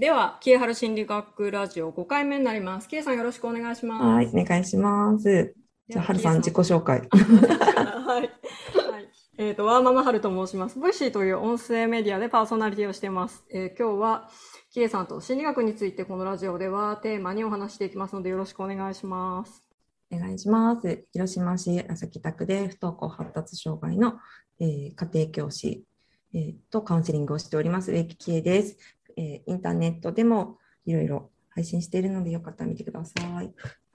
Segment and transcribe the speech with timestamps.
[0.00, 2.88] では、きえはる心理学ラジオ5回目になります。
[2.88, 4.02] キエさんよろしくお願いします。
[4.02, 5.54] はい、お願いします。
[5.90, 7.02] じゃあ、はるさん自己紹介。
[7.12, 8.30] はい。
[8.90, 9.10] はい。
[9.36, 10.78] えっ、と、ワーママはると申します。
[10.78, 13.44] Voicy という音声メディアでパーソナリティをしています。
[13.50, 14.30] えー今日は、
[14.70, 19.62] キエさんと心理学についてこのラジオではテーマにお話していきますのでよろしくお願いします。
[20.10, 21.04] お願いします。
[21.12, 24.14] 広島市安佐北区で不登校発達障害の、
[24.60, 25.84] えー家庭教師、
[26.32, 28.78] えーとカウンセリングをしております植木喜恵です、
[29.16, 33.54] えーインターネットでもいろいろ配信しているのでよかったら見てください。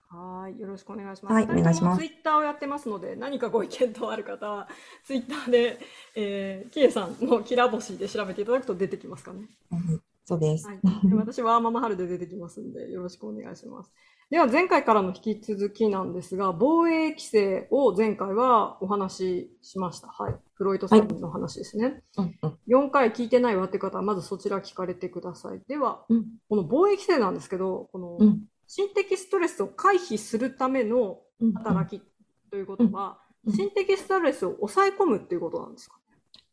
[0.10, 0.60] はい。
[0.60, 1.34] よろしくお願いします。
[1.34, 4.70] はいお願いしますツイッターをやってますので、何かご意見等ある方は、
[5.04, 5.80] ツイッターで、
[6.16, 9.50] えー、キエさんのキラ星で調べていただくと出てきますかね。
[9.72, 10.66] うんそうです。
[10.68, 13.94] はい、で私はママハルで出てきますんで、よろしくお願いします。
[14.32, 20.08] では、前回からの引き続きなんですが、防衛規制を前回はお話ししました。
[20.08, 20.36] はい。
[20.56, 22.02] フロイトさんの話ですね。
[22.17, 25.62] うんうん4回聞いてないわって方は、まずそちら聞かれてください。
[25.67, 32.04] では、うんこの防衛規制なんですけど、このうん心的ストレスを回避するためのうん働き
[32.50, 36.00] ということは、うん心的ストレスを抑え込むっていうことなんですか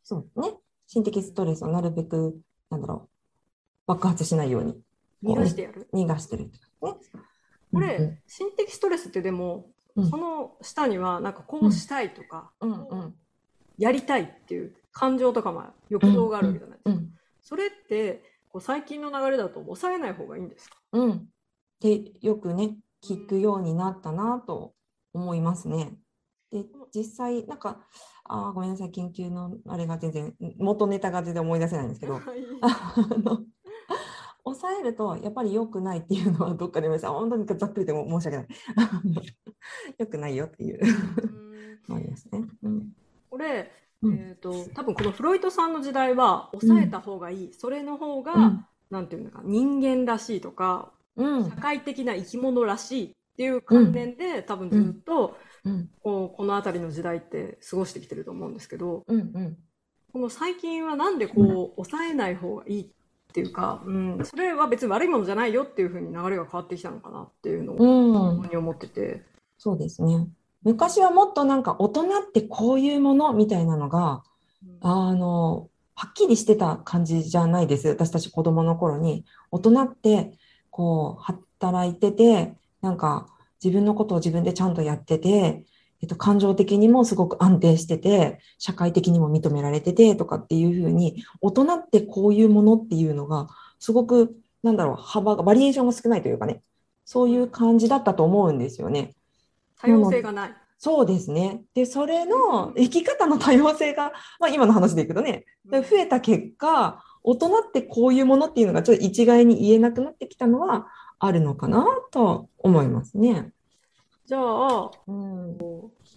[0.05, 0.53] そうね。
[0.87, 3.09] 心的ストレスをなるべく、なんだろう、
[3.87, 4.79] 爆発しないように
[5.25, 5.89] 逃がしてやる。
[5.95, 6.51] 逃がしてるね。
[7.73, 8.19] これ、うん。
[8.27, 10.11] 心的ストレスってでも、うん。
[10.11, 12.89] その下にはなんかこうしたいとか、うん。
[12.89, 13.15] うん
[13.79, 16.91] やりたいっていう感情とかまあ欲動があるわけじゃないですか。
[16.91, 17.09] うん
[17.41, 20.77] それってこう最近の流れだと抑えない方がいいんですか？
[20.93, 21.13] うん。
[21.13, 21.25] っ
[21.81, 24.75] てよくね、聞くようになったなと
[25.15, 25.95] 思いますね。
[26.53, 26.65] で、
[26.95, 27.81] 実際、なんか、
[28.25, 32.25] あーごめんなさい、研究のあれが全然、元ネタが全然思い出せないんですけど、 はい。
[32.61, 33.43] あの
[34.45, 37.11] 抑えるとやっぱり良くないっていうのはどっかで見ました。
[37.11, 38.47] 本当にざっくりでも申し訳ない。
[39.99, 41.93] 良くないよっていううん。
[41.93, 42.45] のありますね。
[42.63, 42.93] うん。
[43.31, 43.71] これ、
[44.03, 44.15] うん。
[44.15, 48.67] えっ、と多分このフロイトさんの時代は抑えた方がいい、それの方が、うん。
[48.91, 51.45] なんていうのか人間らしいとかうん。
[51.45, 55.89] 社会的な生き物らしいっていう観念で、多分ずっとうん。
[56.03, 59.59] こうこの辺りの時代って過ごしてきてると思うんですけど、うんうん。
[60.13, 63.02] この最近はなんでこう抑えない方がいいって
[63.41, 69.23] いうか、うん、それは別に悪いものじゃないよっていうふうに流れが変わってきたのかなっていうのをに思ってて、
[69.59, 70.29] そうですね。
[70.63, 74.23] 昔はもっとなんか大人ってこういうものみたいなのが、
[74.81, 77.89] あの、はっきりしてた感じじゃないです。
[77.89, 79.25] 私たち子供の頃に。
[79.51, 80.33] 大人って、
[80.71, 83.29] こう、働いてて、なんか
[83.63, 85.65] 自分のことを自分でちゃんとやってて、
[86.03, 93.49] えっと、感情的にもすごく安定してて、社会的にも認められててとかっていうふうに、大人ってこういうものっていうのが、
[93.79, 96.63] すごく、なんだろう、幅が、バリエーションが少ないというかね、
[97.05, 99.15] そういう感じだったと思うんですよね。
[99.79, 100.55] 多様性がない。
[100.77, 101.63] そうですね。
[101.75, 110.89] で、それの生き方の多様性が、まあ今の話でいくとね、で増えた結果、大人ってこういうものっていうのがちょっと一概に言えなくなってきたのは
[111.21, 113.53] あるのかなと思いますね。
[114.33, 115.59] じゃあ、うん。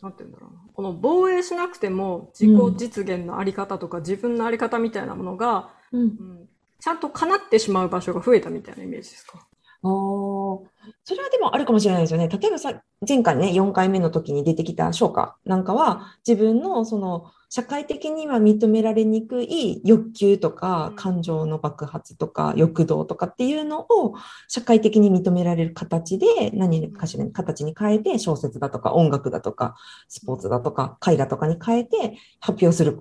[0.02, 0.60] なんて言うんだろうな。
[0.74, 6.02] この防衛しなくても自己実現のあり方とか自分のあり方みたいなものが、うん。
[6.02, 9.40] うんちゃんと叶ってしまう場所が増えたみたいなイメージですか？
[9.82, 10.66] あー
[11.04, 12.28] それはでもあるかもしれないですよね。
[12.28, 24.16] 例えばさ、前回ね、4回目の時に出てきた昇華なんかは、自分のその社会的には認められにくい欲求とかうん感情の爆発とか欲動とかっていうのを
[24.50, 29.76] 社会的に認められる形で何かしらに形に変えて小説だとか音楽だとか
[30.10, 32.98] スポーツだとか絵画とかに変えて発表する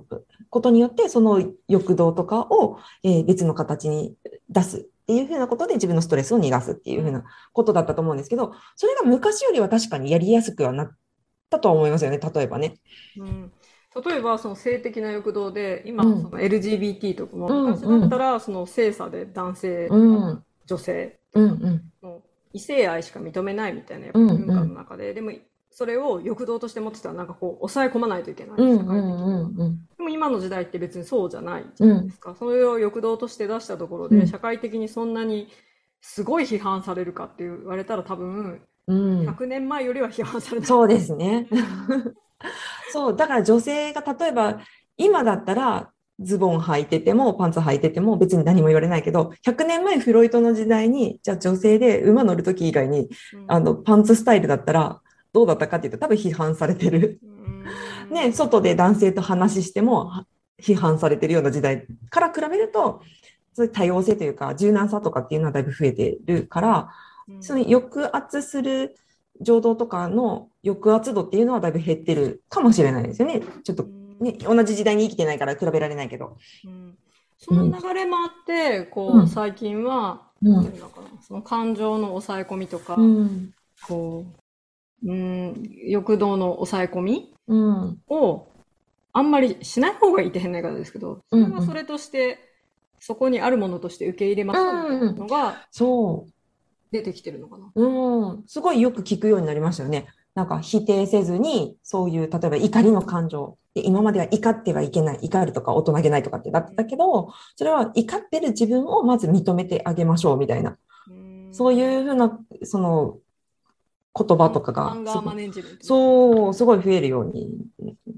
[0.51, 4.15] ことによってその欲動とかをえー別の形に
[4.51, 10.91] 出すっていうふうなことで自分のストレスを逃がすっていうふうなことだったと思うんですけど、それが昔よりは確かにやりやすくはなっ
[11.51, 12.77] たとは思いますよね、例えばね。
[13.19, 13.53] うん、
[14.03, 16.23] 例えばその性的な欲動で今うん。
[16.23, 19.97] その LGBT とかもうん昔だったらその性差で男性、う
[20.33, 20.45] ん。
[20.67, 21.93] 女性うんうん。
[22.03, 22.23] の
[22.55, 25.33] 異性愛しか認めないみたいな文化の中で、でも
[25.77, 28.87] それを欲動として持ってたらなんかこう抑え込まないといけない、うんう社会的にん。
[28.87, 29.79] うんうん。
[29.97, 31.67] でも今の時代って別にそうじゃない。
[31.75, 34.27] じゃないですか、それを欲動として出したところで、うん。
[34.27, 35.49] 社会的にそんなに
[36.01, 41.49] すごい批判されるかって言われたら多分うん、100年前よりは批判されない、そうですね。
[42.93, 44.61] そう、だから女性が例えば
[44.97, 45.91] 今だったら
[46.21, 53.45] ズボン履いててもパンツ履いてても別に何も言われないけど、100年前フロイトの時代に、じゃあ女性で馬乗るとき以外にうん。
[53.49, 55.01] あのパンツスタイルだったら
[55.35, 57.19] どうだったかっていうと多分批判されてる。
[57.23, 57.35] うん
[58.11, 60.27] ね、外で男性と話してもは
[60.63, 63.03] 批判されてるような時代から比べると、
[63.53, 66.89] そういう多様性というか柔軟さとかっていうのはだいぶ増えてるから、
[67.29, 68.97] うんその抑圧する
[69.41, 73.41] 情動とかの抑圧度っていうのはだいぶ減ってるかもしれないですよね。
[73.65, 73.87] ちょっと
[74.21, 76.37] ね、同じ時代に生きてないから比べられないけど。
[76.65, 76.99] うん
[77.37, 80.73] その流れもあって、こう、うん最近は、うん
[81.21, 83.51] その感情の抑え込みとか、うん。
[83.87, 84.44] こう、
[85.05, 87.99] うん、欲動の抑え込みうん。
[88.09, 88.47] を
[89.13, 92.39] あんまりしない方がいいって変な言い方ですけど、それはそれとして、
[92.99, 96.27] そこにあるものとして受け入れましょうみたいなのがそ
[96.91, 97.71] 出てきてるのかな。
[97.75, 97.83] う。
[97.83, 98.45] うん。
[98.47, 100.07] すごいよく聞くようになりましたよね。
[100.35, 103.59] なんか否定せずに、そういう、例えば怒りの感情。
[103.75, 110.77] で今までは怒ってはいけない、怒るとか大人げないとかってなってたけど、それは怒ってる自分をまず認めてあげましょうみたいな、
[111.51, 113.19] そういうふうな、その、
[114.17, 114.97] 言葉とかが。
[115.81, 117.51] そう、すごい増えるように、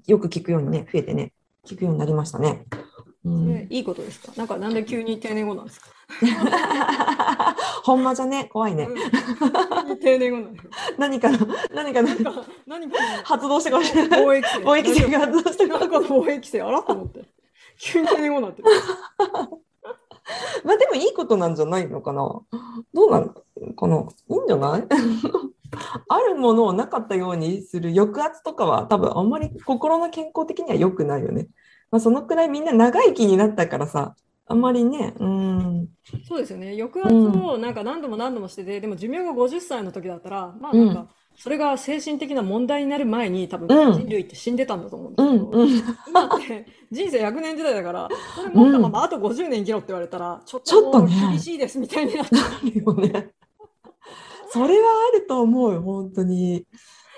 [0.07, 1.33] よく聞くようにね、増えてね、
[1.67, 2.67] 聞くようになりましたね。
[3.25, 4.33] うん、ねいいことですか？
[4.37, 5.89] なんかなんで急に定年後なんですか、
[7.83, 8.87] ほんまじゃね、怖いね。
[10.01, 10.71] 定年後なんですよ。
[10.97, 11.39] 何かの、
[11.75, 12.09] 何かの
[12.67, 14.25] 何か発動してかもしれのない。
[14.25, 14.59] 貿易制。
[14.59, 17.25] 貿易性が発動してかなんかの貿易制、あらと思って。
[17.81, 18.69] 急に定年後になってる。
[20.65, 22.41] まあでもいいことなんじゃないのかな？
[22.95, 23.29] どうなの
[23.75, 23.97] かな。
[23.97, 24.01] い
[24.35, 24.83] いんじゃない？
[26.09, 31.49] あるものをなかったようにする抑圧とかは多分あんまり心の健康的には良くないよね。
[31.91, 34.15] まあ、そのくらいみんな長生きになったからさ、
[34.49, 35.89] あんまりね、うん、
[36.27, 36.77] そうですよね。
[36.79, 45.97] 抑圧をなんか何度も何度もしてて、でも寿命が50歳の時だったら、まあなんか、それが精神的な問題になる前に多分うん人類って死んでたんだと思うんでうん、すけど、うん。
[46.09, 52.43] 今って人生100年時代だから、 それ持ったままあと50年生きろって言われたら、ちょっと厳しいですみたいになっちゃう。
[52.63, 53.31] あるよね。
[54.49, 56.67] それはあると思うよ、本当に。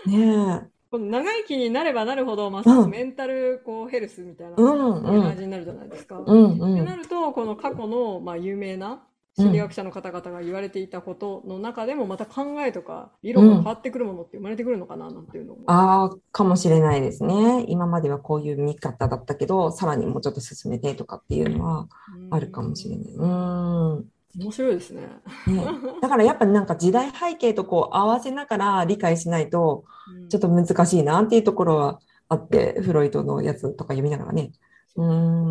[0.07, 6.23] ねこの長生きになればなるほど、ますますうんメンタルこうヘルスみたいなうんうん大事になるじゃないですか。
[6.27, 6.31] え。
[6.31, 6.73] うん、う。
[6.75, 9.03] ってなんると、この過去の、まあ、有名な
[9.37, 15.61] 心理学者の方々が言われていたことの中でも、また考えとか理論が変わってくるものって生まれてくるのかななんていうのも。
[15.67, 17.65] ああ、かもしれないですね。
[17.69, 23.13] 今まではこういう見方だったけど、さらにもうちょっと進めてとかっていうのはうんあるかもしれない。
[23.13, 24.05] うん。
[24.39, 25.03] 面白いですね。
[25.47, 25.65] ね、
[26.01, 34.53] だからやっぱなんか時代背景とこう合わせながら理解しないとうんちょっと難しいなっていうところはあって、フロイトのやつとか読みながらね。
[34.97, 35.05] う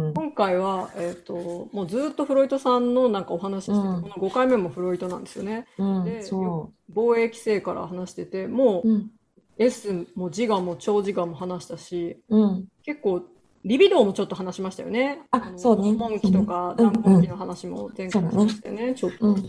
[0.10, 0.14] ん。
[0.14, 5.66] 今回は、えっと、もうずっとフロイトさんのなんかお話ししてて、うんこの5回目もフロイトなんですよね。
[5.78, 8.88] うん、でそ防衛規制から話してて、もう。
[8.88, 9.12] ううん。
[9.60, 12.66] S も自我も超自我も話したし、うん。
[12.84, 13.24] 結構
[13.66, 15.18] リビドーもちょっと話しましたよね。
[15.18, 18.96] のあそうねモンキとかうん断根期の話も前回しましたよね。
[18.96, 19.28] ちょっと。
[19.28, 19.38] うん。
[19.38, 19.42] あ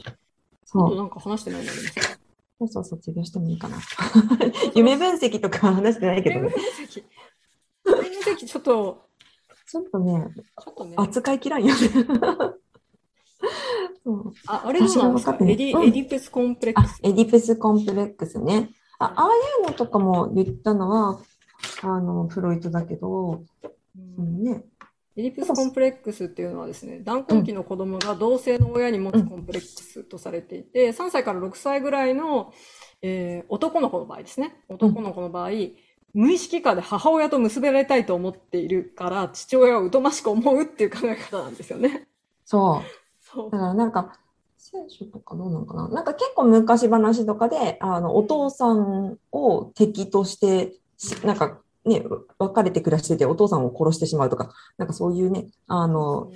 [0.64, 0.90] そう。
[0.90, 2.18] となんか話してないのありますか
[2.60, 3.78] そうそう、卒業してもいいかな。
[4.74, 6.40] 夢分析とかは話してないけどね。
[6.40, 6.94] 分析？
[6.96, 9.08] ゲーム分析ちょっと、
[9.70, 10.94] ちょっとね、ちょっとね。
[10.96, 11.80] 扱い嫌いよね。
[14.46, 18.70] あ、あれどうなんですィ、うんエディプスコンプレッあクス。、エディプスコンプレックスね。
[18.98, 21.20] あ、ああいうのとかも言ったのは、
[21.82, 23.42] あの、フロイトだけど、
[23.96, 24.64] うんね。
[25.16, 32.52] エディプスコンプレックスっていうのはですね、断根期の子供が同性の親に持つコンプレックスとされていて、3歳から6歳ぐらいの、
[33.02, 34.62] えー男の子の場合ですね。
[34.68, 35.50] 男の子の場合、
[36.14, 42.06] 無意識下で母親と結べられたいと思っているから、父親を疎ましく思うっていう考え方なんですよね。
[42.44, 42.82] そう。
[43.20, 43.58] そうだ。
[43.58, 44.18] からなんか、
[44.56, 45.88] 聖書とかどうなのかな？
[45.88, 52.02] なんか結構昔話とかで、あの、お父さんを敵としてし、なんかね、
[52.38, 56.32] 別れて暮らしててお父さんを殺してしまうとか、なんかそういうね、あの、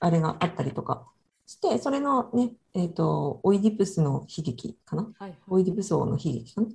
[0.00, 1.06] あれがあったりとか
[1.46, 5.08] して、それのね、えっと、オイディプスの悲劇かな？
[5.18, 6.68] はいオイディプス王の悲劇かな？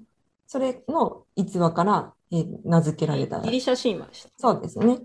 [0.47, 4.29] それの逸話から、えー名付けられたギリシャ神話でした。
[4.37, 4.99] そうですね。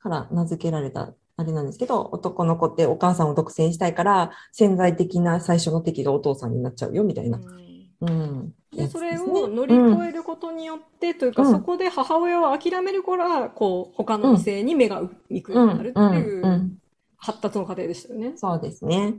[0.00, 7.38] から名付けられたあれなんですけど、男の子ってお母さんを独占したいから、潜在的な最初の敵がお父さんになっちゃうよみたいな。
[7.38, 8.54] うんうん。
[8.74, 16.78] で、それを乗り越えることによって、というか、うんそこで母親を諦めるから、こう、他の異性に目が行くようになるってうんいう
[17.18, 18.32] 発達の過程でしたよね。
[18.36, 19.16] そうですね。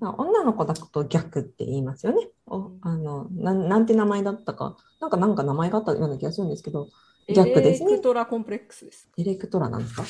[0.00, 2.28] 女の子だと逆って言いますよね。
[2.48, 6.88] おあのなんなんて名前だったか、なんかなんか名前があったような気がするんですけど、
[7.32, 9.08] 逆ですねエレクトラコンプレックスです。
[9.16, 10.02] ディレクトラなんですか？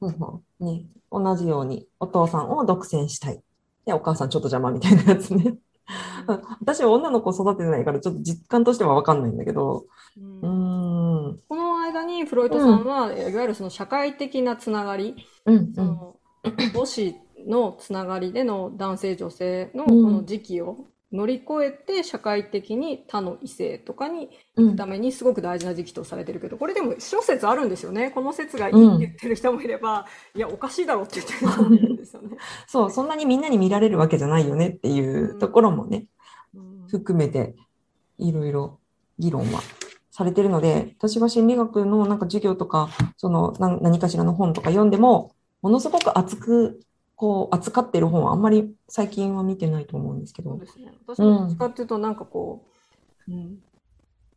[0.60, 3.42] ね、同じようにお父さんを独占したい。
[3.84, 5.56] で、お母さんちょっと邪魔みたいなやつね。
[6.60, 10.40] 私は女の子を育ててないから、ちょっと実感としては分かんないんだけど、うん。
[10.40, 15.16] うーん、この間にフロイトさんは、いわゆるその社会的なつながり、
[15.46, 16.16] うん、うん、その
[16.72, 17.16] 母子
[17.46, 19.88] のつながりでの男性女性のうん。
[19.88, 28.10] この時期を乗り越えて社会的に他の異性とかにうん、ためにすごく大事な時期とされてるけど、これでも諸説あるんですよね。
[28.10, 32.36] この説がいいって言ってる人もいれば、いや、おかしいだろって言ってる人もいるんですよね。
[32.66, 36.06] そう、そんなにみんなに見られるわけじゃないよねっていうところもね、
[36.54, 37.54] うん含めて
[38.18, 38.80] いろいろ
[39.16, 39.60] 議論は
[40.10, 46.80] されてるので、私は心理学のなんか授業とか、その何何かしらの本とか読んでも、ものすごく熱く、
[47.20, 50.52] こう、扱ってる本はあんまり最近は見てないと思うんですけど。
[50.52, 50.92] そうですね。
[51.06, 52.64] 私もどっちかっていうと、なんかこ
[53.28, 53.58] う、うん、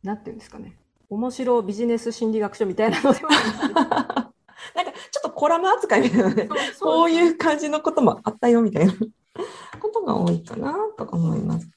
[0.02, 0.76] なんていうんですかね。
[1.08, 3.30] 面白ビジネス心理学書みたいなのでは
[3.72, 4.32] なんか、
[5.10, 6.46] ちょっとコラム扱いみたいなね。
[6.78, 11.70] こういう感じのこともあったよみたいなことが多いかなと思います。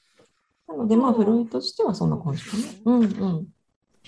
[0.68, 2.92] なので、まあ、フロイとしてはそんな感じかな。
[2.92, 3.46] うんうん。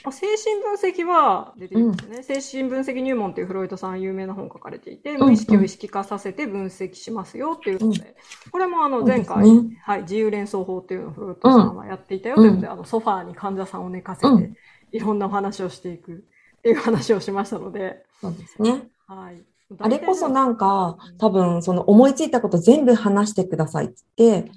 [0.04, 8.16] まあ精神分析は出てるんですよね、精神分析入門っていうフロイトさん有名な本書かれていて、ん無意識を意識化させて分析しますよっていうので、
[8.50, 9.76] これもあの前回、ね。
[9.82, 14.54] はい、自由連想法っていうのをフロイトさんはやっていたよというので、あのソファーに患者さんを寝かせて、うん。
[14.92, 16.24] いろんなお話をしていく
[16.58, 18.88] っていう話をしましたので、そうですね。
[19.06, 19.42] はい。
[19.78, 24.50] あれこそなんか、多分、その思いついたこと全部話してくださいって言って、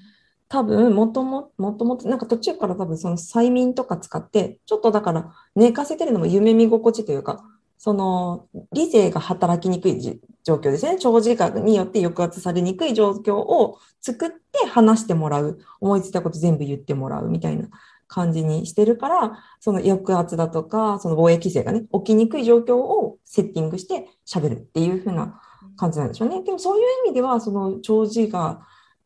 [0.49, 7.43] 多分、もとも、もともと、なんか途中から多分その催眠とか使って、ちょっとだから寝かせてるのも夢見心地というか、
[7.77, 9.99] その理性が働きにくい
[10.43, 10.97] 状況ですね。
[10.99, 15.59] 長時間によって抑圧されにくい状況を作って話してもらう。
[15.81, 17.67] 思いついたこと全部言ってもらうみたいな
[18.07, 25.41] 感じにしてるから、その抑圧だとか、その防衛規制がね、起きにくい状況をセッティングして喋るっていう風な
[25.75, 26.41] 感じなんでしょうね。
[26.41, 28.61] でもそういう意味では、その長時間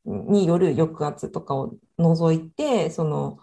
[0.07, 3.37] による抑圧とかを除いて、その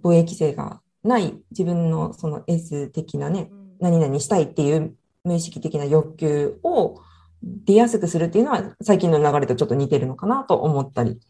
[0.00, 7.02] 防衛規制がない自分のその S 的なね、うん何々したいっていう無意識的な欲求を
[7.42, 11.20] 出やすくするっていうのは最近の流れとちょっと似てるのかなと思ったり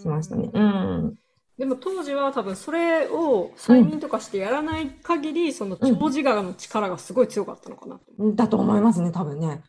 [0.00, 0.50] しましたね。
[0.52, 1.14] うん。
[1.58, 8.32] でも当時は多分それを催眠とかしてやらない限り、その長時間の力がすごい強かったのかなと。
[8.32, 9.62] だと思いますね、多分ね。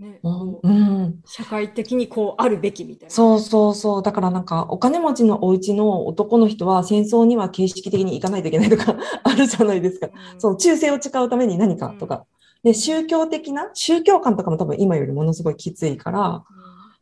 [0.00, 1.20] ね、うん。
[1.26, 3.14] 社会的にこうあるべきみたいな。
[3.14, 4.02] そうそうそう。
[4.02, 10.06] だからなんか、お金持ちのお家の男の人は戦争には形式的に行かないといけないとか あるじゃないですか。
[10.06, 12.24] うんそう、忠誠を誓うために何かとか。
[12.62, 16.44] で、宗教的な、宗教観とかも多分今よりものすごいきついから、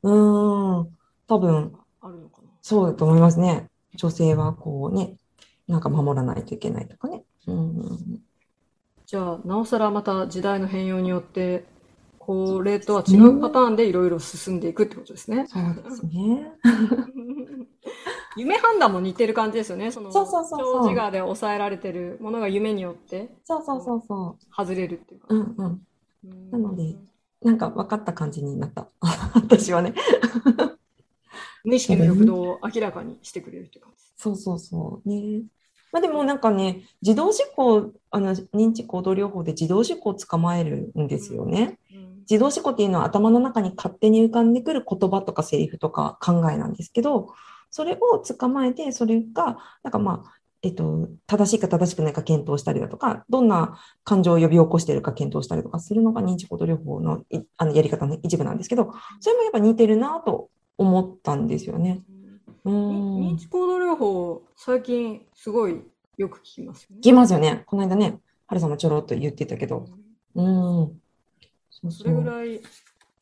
[0.03, 0.89] うーん、
[1.29, 2.49] 多うん分、あるのかな。
[2.63, 3.69] そうだと思いますね。
[3.95, 5.17] 女性はこうね、
[5.69, 7.25] なんか守らないといけないとかね。
[7.47, 8.23] うん、
[9.07, 11.65] じゃあ、なおさらまた時代の変容によって、
[12.29, 15.47] これとは違うパターンでいろいろ進んでいくってことですね。
[15.49, 16.53] そうですね。
[18.37, 19.91] 夢判断も似てる感じですよね。
[19.91, 25.27] そのそうそうそうそう長時間で抑えられてるものが夢によってそうそうそうそ外れるっていうか。
[25.31, 25.37] う。
[25.37, 25.87] うんうん。
[26.25, 26.97] うんなので
[27.41, 28.89] なんか分かった感じになった。
[29.35, 29.95] 私はね。
[31.65, 34.05] 無意識の欲動を明らかにしてくれるって感じ。
[34.19, 35.09] そうそうそう。
[35.09, 35.45] ね。
[35.93, 41.79] まあでもなんかね、自動思考、あの、認知行動療法で自動思考を捕まえるんですよね。
[42.31, 47.33] うん自動思考っていうのは頭の中に勝手に浮かんでくる言葉とかセリフとか考えなんですけど、
[47.71, 50.33] それを捕まえて、それが、なんかまあ、
[50.63, 62.03] えっと、正しいか正しくないか検討したりだとか、どんな感情を呼び起こしているか検討したりとかするのが認知行動療法のいあのやり方の一部なんですけど、それもやっぱ似てるなと思ったんですよね。
[62.65, 63.37] ううん認ん。
[63.37, 65.81] 知行動療法、最近すごい
[66.17, 67.01] よく聞きますよね聞。
[67.03, 67.63] きますよね。
[67.67, 69.87] この間ね、ハルさんもちょろっと言ってたけど。
[70.35, 71.01] うん。
[71.71, 72.05] そ。
[72.05, 72.61] れぐらい、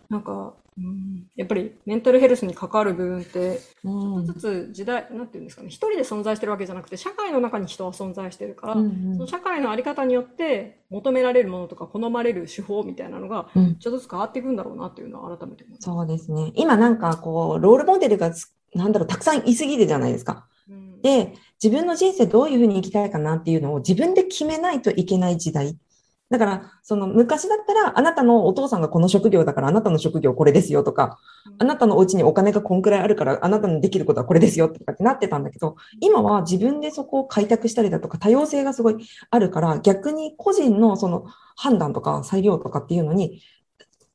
[0.08, 4.24] なんか、うんやっぱりメンタルヘルスに関わる部分って、うん。
[4.24, 15.84] 一つずつ時代、なんていうんですかね、一人で存在してるわけじゃなくて、社会の中に人は存在してるから、うんうんその社会のあり方によって求められるものとか好まれる手法みたいなのが、うんちょっとずつ変わっていくんだろうなっていうのは改めて思います。
[15.84, 16.52] そうですね。
[16.56, 20.46] 今なんかこう、ロールモデルがつなんだろう、たくさんいすぎるじゃないですか。
[20.68, 25.78] うんで、自分の人生どういうふうに生きたいかなっていうのを自分で決めないといけない時代。
[26.28, 31.18] だから、その昔だったら、あなたのお父さんがこの職業だから、あなたの職業これですよとか、
[31.58, 38.96] あなたのお家にお金がこんくらいあるから、あなたのできることはこれですよとかってなってたんだけど、今は自分でそこを開拓したりだとか、多様性がすごい
[39.30, 43.42] あるから、逆に個人のその判断とか裁量とかっていうのに、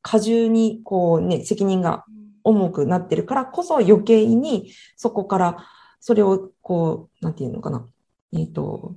[0.01, 2.03] 過重にこうね、責任が
[2.43, 5.65] 重くなってるからこそ余計にそこから
[6.01, 7.87] それをこう、なんていうのかな、
[8.33, 8.95] えっ、と、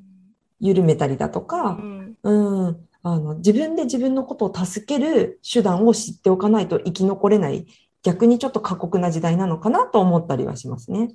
[0.61, 2.16] 緩めたりだとうか、ん。
[2.23, 7.66] うん、あの、自分で自分のことを助ける手段を知っておかないと生き残れない、
[8.02, 11.14] 逆にちょっと過酷な時代なのかなと思ったりはしますね。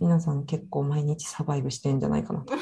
[0.00, 2.52] 皆さん結構毎日サバイブしてんじゃないかなと。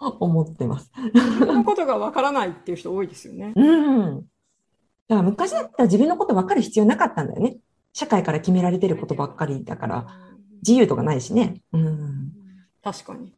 [0.20, 0.90] 思ってます。
[1.12, 3.52] 自分のことがわからないっていう人多いですよね。
[3.54, 4.16] うん。
[4.16, 7.58] だから昔だったら自分のこと分かる必要なかったんだよね。
[7.92, 10.06] 社会から決められてることばっかりだから、
[10.62, 11.60] 自由とかないしね。
[11.72, 12.32] うん。
[12.82, 13.37] 確かに。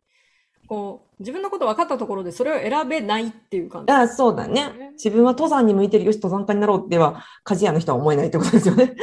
[0.71, 3.93] こう、自分のこと分かったところでそれを選べないっていう感じ。
[3.93, 4.93] あそうだね。
[4.93, 8.95] 自分は登山に向いてるよし、登山家になろうっては、鍛冶屋の人は思えないってことですよね。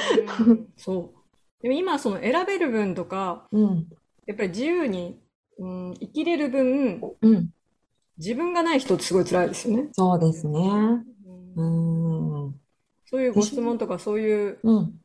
[0.48, 1.62] うんそう。
[1.62, 3.86] でも今、その選べる分とか、うん。
[4.26, 5.20] やっぱり自由に、
[5.60, 7.50] うん、生きれる分、うん。
[8.18, 9.90] 自分がない人ってすごい辛いですよね。
[9.92, 10.60] そうですね。
[11.58, 12.56] うんうん。
[13.08, 15.02] そういうご質問とか、そういう、うん。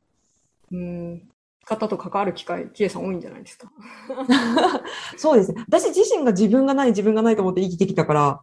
[0.70, 1.28] うん、
[1.64, 3.70] 方と関わる機会、キエさん多いんじゃないですか？
[5.16, 5.64] そうですね。
[5.68, 8.40] 私自身が自分がない、自分がないと思って生きてきたから、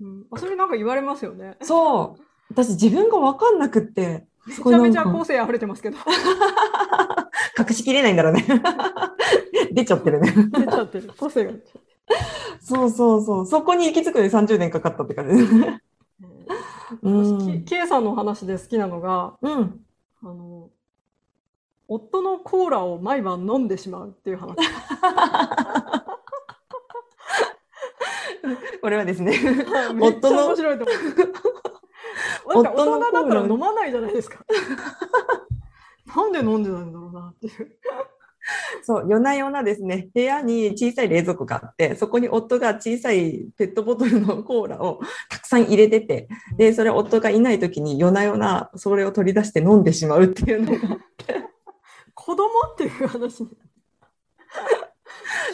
[0.00, 1.56] うん、あそれなんか言われますよね。
[1.62, 2.22] そう。
[2.50, 5.96] 私自分が分かんなくって、めちゃめちゃ個性溢れてますけど。
[7.58, 8.44] 隠しきれないんだろうね。
[9.72, 10.32] 出ちゃってるね。
[10.32, 11.10] 出ちゃってる。
[11.16, 11.52] 個性が
[12.60, 13.46] そうそうそう。
[13.46, 15.80] そこに行き着くのに30年かかったって感じですね。
[17.02, 17.64] 私、ん。
[17.64, 19.80] キエさんの話で好きなのが、うん。
[20.22, 20.70] あの、
[21.88, 24.56] 夫のコーラを毎晩飲んでしまうっていう話。
[28.80, 29.38] これはですね、
[29.94, 30.96] めっちゃ夫の面白いと思う。
[32.46, 34.44] 大人だったら飲まないじゃないですか。
[36.14, 37.78] なんで飲んでないんだろうなっていう。
[38.82, 45.00] そう、夜な夜なですね、部屋に小さい冷蔵庫があって、そこに夫が小さいペットボトルのコーラを
[45.30, 50.98] たくさん入れてて、で、それ夫がいない時に夜な夜なそれを取り出して飲んでしまうっていうのが、
[52.24, 53.50] 子供っていう話に。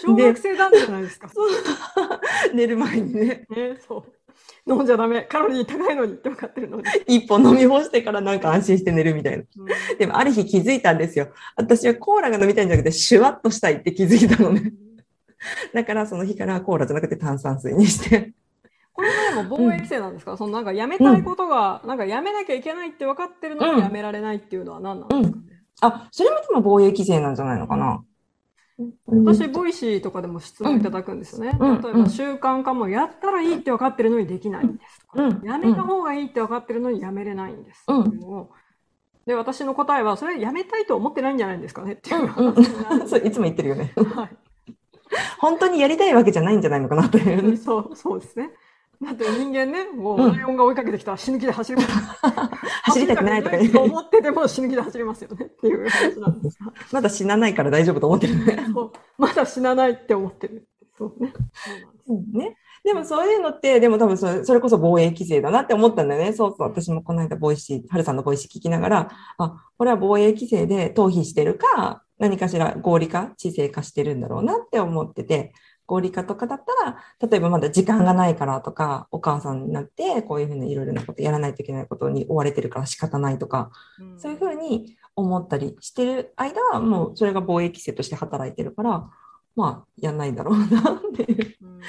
[0.03, 1.29] 小学生なんじゃないですか。
[2.55, 4.73] 寝る前にね、ね、そう。
[4.73, 5.23] 飲んじゃダメ。
[5.23, 6.85] カロリー高いのにって分かってるのに。
[7.09, 9.43] 一本飲み干してからなんか安心して寝るみたいな。
[9.43, 11.33] うんでもある日気づいたんですよ。
[11.57, 14.73] 私はコーラが飲みたいんじゃなくて、シュワッとしたいって気づいたのね。
[15.75, 18.33] だからその日からコーラじゃなくて炭酸水にして。
[18.93, 25.60] これはでも防衛機制なんですか、そのなんかやめたいことが、なんかやめなきゃいけないって分かってるのうんにやめられないっていうのは何なんですかね？
[25.81, 28.03] あ、それもでも防衛機制なんじゃないのかな？
[29.07, 31.57] 私、 Voicy とかでも質問いただくんですよね。
[31.61, 38.51] うん例えば習慣化もやったらいいって分かってるのにできないんですとか、うんやめた方がいいって分かってるのにやめれないんですうんっていうのを
[39.27, 43.93] で、私の答えは、それやめたいと思ってないんじゃないんですかねっていううん話になるうん、 そういつも言ってるよね。
[44.15, 44.37] はい
[45.39, 47.57] 本当にやりたいわけじゃないんじゃないのかなというね。
[47.57, 48.51] そう、そうですね。
[49.03, 51.91] だって人間ね、もうライオンが追いかけてきたら死ぬ気で走ります。
[52.85, 56.73] 走りたくないとかね走りたくないと思ってても死ぬ気で走りますよねっていう話なんですが。
[56.93, 58.67] まだ死なないから大丈夫と思ってるね。
[58.75, 60.69] そうまだ死なないって思ってる。
[60.99, 61.33] そうね。
[62.07, 62.57] そうね。
[62.85, 66.33] でもそういうのって、でも多分それそれこそ防衛機制だなって思ったんだよね。
[66.35, 66.69] そうそう。
[66.69, 69.09] 私もこの間、ボイシー、春さんのボイシー聞きながら、
[69.39, 75.53] あ、これは防衛規制で逃避してるか、何かしら合理化、知性化してるんだろうなって思ってて、
[75.91, 76.99] 合理化とかだったら、
[77.29, 84.21] 例えばまだ時間がないからとか、お母さんになって、こういうふうにいろいろなことやらないといけないことに追われてるから仕方ないとか、うん。
[84.21, 89.11] そういうふうに思ったりしてる間は、もうそれが防衛規制として働いてるから、
[89.57, 91.57] まあ、やんないんだろうなっていう。
[91.63, 91.81] うん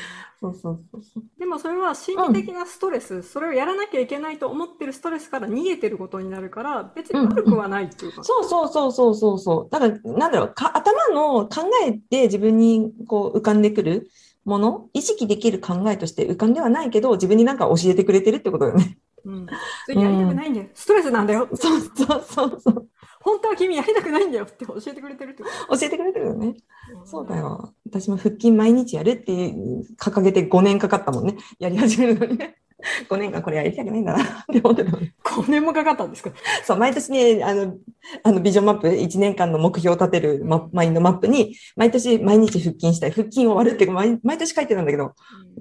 [0.41, 1.23] そうそうそうそう。
[1.37, 8.23] でもそれは心理的なストレス、それをやらなきゃいけないと思ってるストレスから逃げてることになるから、別に悪くはないっていうか。
[8.23, 9.69] そうそうそうそうそうそう。
[9.69, 14.09] だから、なんだろう、か頭の考えて自分にこう浮かんでくる
[14.43, 18.97] もの、意識できる考えとして浮かんではないけど、自分になんか教えてくれてるってことよね。
[19.23, 19.45] うん。
[19.85, 20.67] それやりたくないんだよ。
[20.73, 21.47] ストレスなんだよ。
[21.53, 22.87] そうそうそうそう。
[23.19, 26.55] 本当は君やりたくないんだよって教えてくれてるってこ教えてくれてるよね。
[27.01, 27.07] と。
[27.07, 27.73] そうだよ。
[27.85, 31.35] 私も腹筋毎日やるっていう掲げて5年かかったもんね。
[31.59, 32.57] やり始めるのにね。
[33.09, 35.13] 5年間これやりたくないんだなって思ってたもんね。
[35.23, 36.31] 5年もかかったんですか？
[36.63, 37.75] そう、毎年ね、あの、
[38.23, 43.11] あのビジョンマップ、1年間の目標を立てるママインドマップに、毎年毎日腹筋したい。
[43.11, 45.11] 腹筋を割るって毎毎年書いてたんだけど、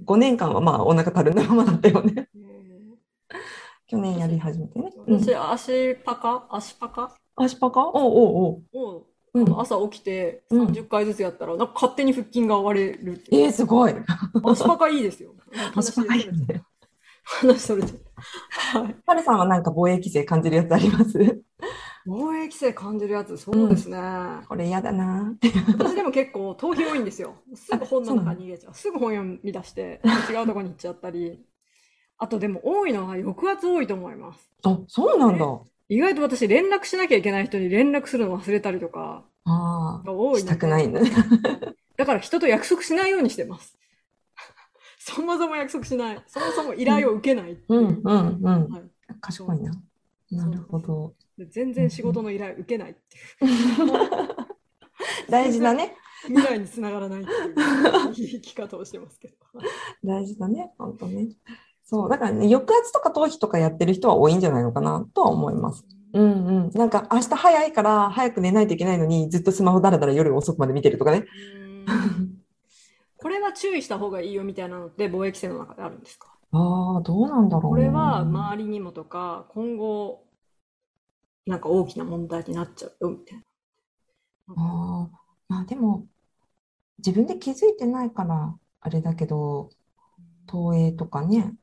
[0.07, 2.27] 5年間はまあお腹たるんだままだったよね。
[3.87, 4.91] 去年やり始めてね。
[5.07, 6.47] うん、私、足パカ？
[6.51, 7.15] 足パカ？
[7.37, 7.87] 足パカ？
[7.87, 9.07] おうおうおをう。
[9.33, 13.47] うん、朝起きてうん30回ずつやったら、なんか勝手に腹筋が割れるえ。
[13.49, 13.95] ー、すごい。
[14.45, 15.35] 足パカいいですよ。
[15.77, 16.63] 足パカいいよね。
[17.23, 17.93] 話それて。
[18.73, 18.97] はい。
[19.07, 21.43] パルさんはなんか防衛規制感じるやつあります？
[22.07, 23.99] 防衛規制感じるやつ、そうですね。
[24.49, 25.35] これ嫌だな。
[25.79, 27.35] 私でも結構逃避多いんですよ。
[27.55, 28.75] すぐ本の中に入れちゃう。
[28.75, 31.45] すぐ本読み出して、違うとこに行っちゃったり。
[32.19, 34.51] あとでも多いのは抑圧多いと思います。
[34.65, 35.61] あ、そうなんだ。
[35.91, 41.11] 意外と私連絡しなきゃいけない人に連絡するの忘れたりとかああ、が多いしたくないんだね。
[41.99, 43.77] だから人と約束しないようにしてます。
[44.99, 46.23] そもそも約束しない。
[46.29, 48.69] そもそも依頼を受けないいううん、うん、うん。
[48.71, 49.73] はい賢いな。
[50.31, 51.15] なるほど。
[51.37, 53.51] で全然仕事の依頼受けないっていう。
[55.29, 55.97] 大事だね。
[56.27, 59.35] 未来につながらないっていう生き方をしてますけど。
[60.05, 60.73] 大事だね。
[60.79, 61.31] 本当ね。
[61.91, 62.09] そう。
[62.09, 65.85] だからね、抑圧とか逃避とかやってる人は多いんじゃないのかなとは思います。
[66.13, 66.71] うんうん。
[66.71, 71.25] なんか明日早いから早く寝ないといけないのにずっとスマホだらだら夜遅くまで見てるとかね。
[71.27, 71.85] うん
[73.17, 76.29] これは注意した方がいいよみたいなのって貿易規制の中であるんですか？
[76.53, 77.69] ああ、どうなんだろうな。
[77.69, 80.25] これは周りにもとか今後
[81.47, 83.45] なんか大きな問題になっちゃうよみたいな。
[84.49, 85.11] ああ、
[85.49, 86.07] まあでも、
[86.99, 89.71] 自分で気づいてないから、あれだけど、
[90.47, 91.60] 投影とかね、あ、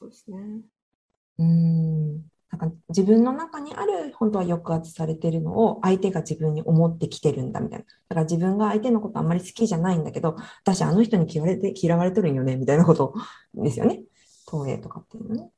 [0.00, 0.38] そうですね。
[1.38, 2.14] うん。
[2.50, 7.84] なんか自分の中にある本当は抑圧されてるのを相手が自分に思ってきてるんだみたいな。
[7.84, 13.14] だから自分が相手のことあんまり好きじゃないんだけど、私あの人に嫌われて、嫌われてるんよねみたいなこと
[13.54, 14.02] ですよね。
[14.46, 15.50] 投影とかっていうのね。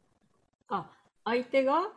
[0.69, 0.91] あ、
[1.25, 1.93] 相手が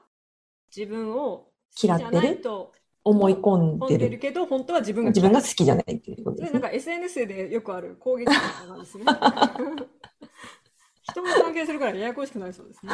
[0.76, 1.48] 自分を
[1.82, 2.72] 嫌ってると
[3.04, 4.12] 思い込んでる。
[4.12, 9.04] るけど、本当は自分が自分が好きじゃないっていうことですなんか SNS でよくある攻撃みたいななんですね。
[11.08, 12.92] 人も関係するからややこしくなりそうですね。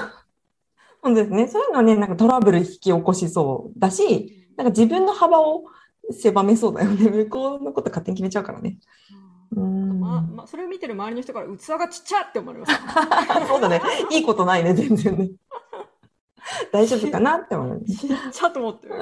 [1.03, 1.47] そうですね。
[1.47, 5.63] そういうのはね、なんかトラブル引き起こしそうだし、なんか自分の幅を
[6.11, 7.09] 狭めそうだよね。
[7.25, 8.77] 向こうのこと勝手に決めちゃうからね。
[9.55, 9.99] うん。
[9.99, 12.73] まあ、まあ、それを見てる周りの人から器がちっちゃって思われます。
[13.47, 13.81] そうだね。
[14.11, 15.31] いいことないね、全然ね。
[16.71, 17.83] 大丈夫かなって思う。
[17.87, 18.95] ちっちゃと思ってる。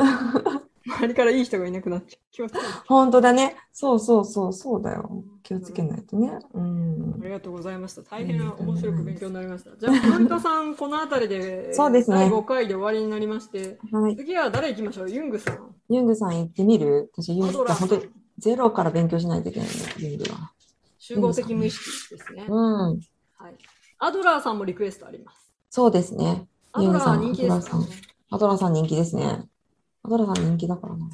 [0.85, 2.21] 周りからいい人がいなくなっちゃう。
[2.31, 2.65] 気をつけて。
[2.87, 3.55] 本当だね。
[3.73, 5.23] そうそうそう、そうだよ。
[5.43, 6.31] 気をつけないとね。
[6.53, 7.23] うんあ。
[7.23, 8.03] りがとうございました。
[8.03, 9.75] 大変面白く勉強になりました。
[9.77, 14.15] じゃあ、森田さん、この辺りで、 そうですね第5回で終わりになりまして、はい。
[14.15, 15.09] 次は誰行きましょう？
[15.11, 15.75] ユングさん。
[15.89, 17.11] ユングさん行ってみる？
[17.13, 20.51] 私、ユングさん、本当にゼロから勉強しないといけないんだよ、ユングは。
[20.97, 22.45] 集合的無意識ですね。
[22.47, 22.99] うん。
[23.37, 23.55] はい。
[23.99, 25.51] アドラーさんもリクエストあります。
[25.69, 26.47] そうですね。
[26.71, 27.85] アドラー人気ですね。
[28.29, 29.47] アドラーさん人気ですね。
[30.03, 31.09] アドラーさん人気だからな。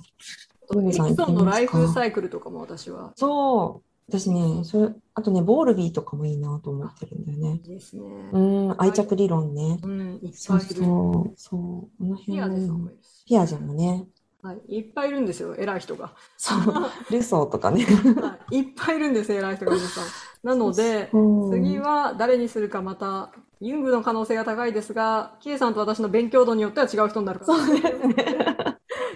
[0.74, 3.96] ユンエグさんのライフサイクルとかも私はそう。
[4.08, 7.62] 私ね、それ、あとね、ボールビーとかもいいなと思ってるんだよね。
[7.64, 8.04] いいですね。
[8.34, 9.80] うん、愛着理論ね。
[9.82, 10.76] うん、いっそうぱいいる。
[10.76, 11.60] そう、そう。
[11.60, 12.98] この辺ピアもいい。
[13.26, 14.06] ピアジャもね。
[14.44, 16.14] はい、いっぱいいるんですよ、偉い人が。
[16.38, 16.60] そう、
[17.12, 17.84] ルソーとかね。
[17.84, 20.04] はい、いっぱいいるんです、偉い人が皆さん。
[20.44, 27.66] なので、うん次は誰にするかまた、ユングの可能性が高いですが、キエさんと私の勉強度によっては違う人になるから。
[27.66, 28.55] ね。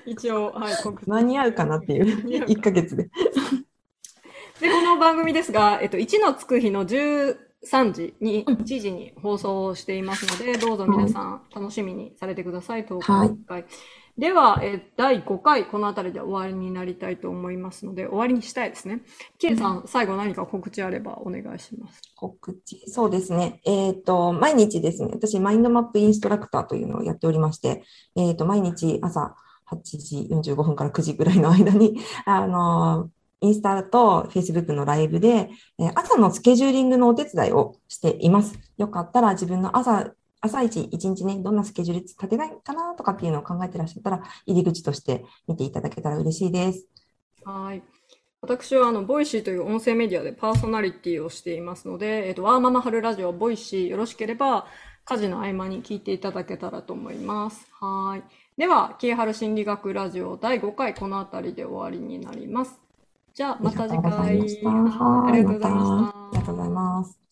[0.09, 0.73] 一応、はい、
[1.07, 2.05] 間に合うかなっていう。
[2.05, 3.09] 間に合うか1ヶ月で。
[4.59, 7.35] で、この番組ですが、えっと、1のつく日の13
[7.93, 13.65] 時に、1時に放送をしていますので、どうぞ皆さん楽しみにされてください、投稿はい1回。
[14.17, 19.01] では、えー第5回、この辺りで終わりになりたいと思いますので、終わりにしたいですね。
[19.37, 22.01] ケイさん、最後何か告知あればお願いします。
[22.17, 22.83] 告知？
[22.87, 23.61] そうですね。
[23.63, 27.83] えっ、と、毎日ですね、私、マインドマップインストラクターというのをやっておりまして、
[28.17, 29.37] えっ、と、毎日朝
[29.71, 33.09] 8時45分から9時ぐらいの間に、 あの
[33.41, 35.49] インスタと Facebook のライブで、
[35.95, 38.59] 朝のスケジューリングのお手伝いをしています。
[38.77, 46.85] よかったら自分の朝、朝一、一日ね、どんなスケジュール立てないかなとかっていうのを考えてらっしゃったら、入り口として見ていただけたら嬉しいです。
[47.45, 47.83] はい。
[48.41, 54.65] 私は、あの、ボイシーという音声メディアでパーソナリティをしていますので、えっと、ワーママ春ラジオ、 Voicy、よろしければ、
[55.03, 57.67] 家事の合間に聞いていただけたらと思います。
[57.79, 58.23] はい。
[58.59, 62.77] では、キエハル心理学ラジオ第5回、この辺りで終わりになります。
[63.33, 64.11] じゃあ、また次回。
[65.25, 67.28] ありがとうございましたありがとうございます。